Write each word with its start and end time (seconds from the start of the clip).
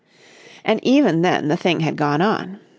And 0.65 0.83
even 0.83 1.21
then 1.21 1.47
the 1.47 1.55
thing 1.57 1.81
had 1.81 1.95
gone 1.95 2.21
on. 2.21 2.59